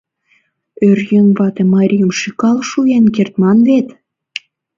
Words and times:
Оръеҥ 0.85 1.27
вате 1.37 1.63
марийым 1.73 2.11
шӱкал 2.19 2.57
шуэн 2.69 3.05
кертман 3.15 3.57
вет! 3.67 3.87